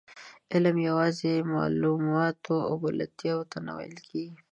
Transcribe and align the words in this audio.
علم 0.53 0.77
یوازې 0.87 1.33
معلوماتو 1.53 2.55
او 2.67 2.73
بلدتیا 2.83 3.35
ته 3.51 3.57
نه 3.65 3.71
ویل 3.77 3.97
کېږي. 4.09 4.37